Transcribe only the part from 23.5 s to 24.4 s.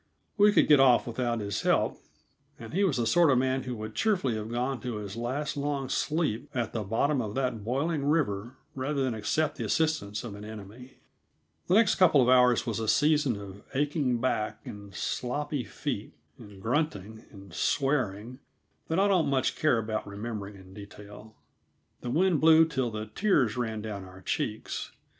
ran down our